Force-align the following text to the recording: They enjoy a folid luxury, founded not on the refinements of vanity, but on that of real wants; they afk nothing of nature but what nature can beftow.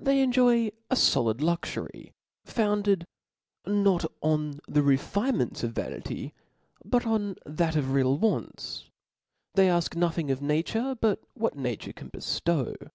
They 0.00 0.22
enjoy 0.22 0.68
a 0.90 0.94
folid 0.94 1.42
luxury, 1.42 2.14
founded 2.42 3.04
not 3.66 4.06
on 4.22 4.60
the 4.66 4.82
refinements 4.82 5.62
of 5.62 5.72
vanity, 5.74 6.32
but 6.86 7.04
on 7.06 7.36
that 7.44 7.76
of 7.76 7.92
real 7.92 8.16
wants; 8.16 8.88
they 9.52 9.66
afk 9.66 9.94
nothing 9.94 10.30
of 10.30 10.40
nature 10.40 10.96
but 10.98 11.20
what 11.34 11.54
nature 11.54 11.92
can 11.92 12.08
beftow. 12.10 12.90